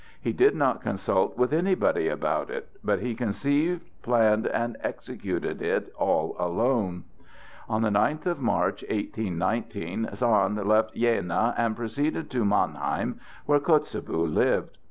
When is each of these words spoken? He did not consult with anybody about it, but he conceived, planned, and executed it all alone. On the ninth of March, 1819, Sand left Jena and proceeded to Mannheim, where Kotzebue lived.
He 0.19 0.33
did 0.33 0.55
not 0.55 0.81
consult 0.81 1.37
with 1.37 1.53
anybody 1.53 2.07
about 2.07 2.49
it, 2.49 2.69
but 2.83 3.01
he 3.01 3.13
conceived, 3.13 3.85
planned, 4.01 4.47
and 4.47 4.75
executed 4.81 5.61
it 5.61 5.93
all 5.95 6.35
alone. 6.39 7.03
On 7.69 7.83
the 7.83 7.91
ninth 7.91 8.25
of 8.25 8.39
March, 8.39 8.81
1819, 8.89 10.09
Sand 10.15 10.65
left 10.65 10.95
Jena 10.95 11.53
and 11.55 11.75
proceeded 11.75 12.31
to 12.31 12.43
Mannheim, 12.43 13.19
where 13.45 13.59
Kotzebue 13.59 14.25
lived. 14.25 14.79